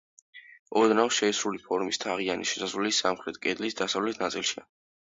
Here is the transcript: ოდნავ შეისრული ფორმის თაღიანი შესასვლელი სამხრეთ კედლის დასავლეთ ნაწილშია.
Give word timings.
ოდნავ 0.81 1.11
შეისრული 1.17 1.61
ფორმის 1.67 2.03
თაღიანი 2.05 2.51
შესასვლელი 2.55 2.95
სამხრეთ 3.03 3.41
კედლის 3.47 3.81
დასავლეთ 3.85 4.25
ნაწილშია. 4.27 4.71